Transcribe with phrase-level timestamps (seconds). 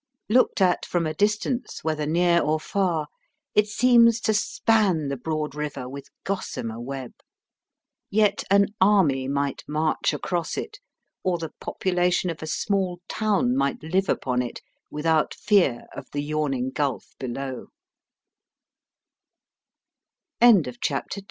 [0.29, 3.05] Looked at from a distance, whether near or far,
[3.53, 7.13] it seems to span the broad river with gossamer web.
[8.09, 10.79] Yet an army might march across it,
[11.23, 15.77] or the population of a small town might live upon it without fea